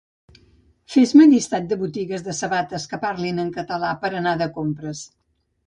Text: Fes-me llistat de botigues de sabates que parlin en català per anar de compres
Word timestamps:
Fes-me 0.93 1.27
llistat 1.33 1.67
de 1.73 1.77
botigues 1.83 2.25
de 2.29 2.35
sabates 2.39 2.87
que 2.95 3.01
parlin 3.05 3.45
en 3.47 3.55
català 3.61 3.95
per 4.07 4.13
anar 4.23 4.37
de 4.45 4.51
compres 4.59 5.07